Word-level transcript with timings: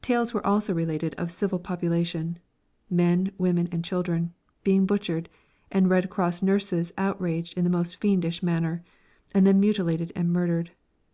Tales 0.00 0.34
also 0.34 0.72
were 0.72 0.78
related 0.78 1.14
of 1.16 1.30
civil 1.30 1.58
population 1.58 2.38
men, 2.88 3.32
women 3.36 3.68
and 3.70 3.84
children 3.84 4.32
being 4.64 4.86
butchered, 4.86 5.28
and 5.70 5.90
Red 5.90 6.08
Cross 6.08 6.40
nurses 6.40 6.90
outraged 6.96 7.52
in 7.54 7.64
the 7.64 7.68
most 7.76 7.96
fiendish 8.00 8.42
manner, 8.42 8.82
and 9.34 9.46
then 9.46 9.60
mutilated 9.60 10.10
and 10.16 10.32
murdered. 10.32 10.70